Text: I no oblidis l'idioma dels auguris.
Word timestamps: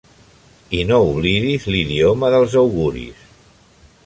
I 0.77 0.79
no 0.91 0.97
oblidis 1.09 1.69
l'idioma 1.75 2.33
dels 2.37 2.57
auguris. 2.63 3.23